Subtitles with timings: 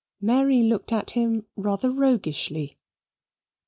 [0.19, 2.75] Mary looked at him rather roguishly.